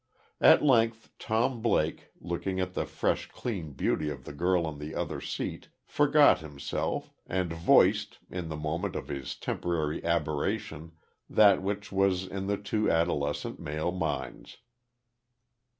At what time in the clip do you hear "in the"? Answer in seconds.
8.27-8.55, 12.25-12.57